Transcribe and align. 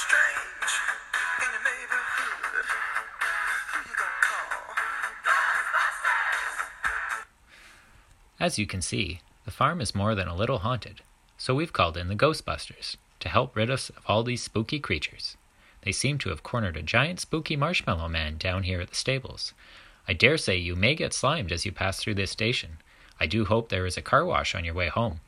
strange 0.00 0.72
in 1.44 1.48
your 1.52 1.64
neighborhood. 1.70 2.66
As 8.38 8.58
you 8.58 8.66
can 8.66 8.80
see, 8.80 9.20
the 9.44 9.50
farm 9.50 9.80
is 9.80 9.94
more 9.94 10.14
than 10.14 10.28
a 10.28 10.34
little 10.34 10.60
haunted, 10.60 11.02
so 11.36 11.54
we've 11.54 11.74
called 11.74 11.98
in 11.98 12.08
the 12.08 12.16
Ghostbusters 12.16 12.96
to 13.20 13.28
help 13.28 13.54
rid 13.54 13.70
us 13.70 13.90
of 13.90 14.02
all 14.06 14.22
these 14.22 14.42
spooky 14.42 14.80
creatures. 14.80 15.36
They 15.82 15.92
seem 15.92 16.16
to 16.18 16.30
have 16.30 16.42
cornered 16.42 16.76
a 16.78 16.82
giant 16.82 17.20
spooky 17.20 17.56
marshmallow 17.56 18.08
man 18.08 18.38
down 18.38 18.62
here 18.62 18.80
at 18.80 18.88
the 18.88 18.94
stables. 18.94 19.52
I 20.08 20.14
dare 20.14 20.38
say 20.38 20.56
you 20.56 20.74
may 20.74 20.94
get 20.94 21.12
slimed 21.12 21.52
as 21.52 21.66
you 21.66 21.72
pass 21.72 21.98
through 21.98 22.14
this 22.14 22.30
station. 22.30 22.78
I 23.18 23.26
do 23.26 23.44
hope 23.44 23.68
there 23.68 23.86
is 23.86 23.98
a 23.98 24.02
car 24.02 24.24
wash 24.24 24.54
on 24.54 24.64
your 24.64 24.74
way 24.74 24.88
home. 24.88 25.20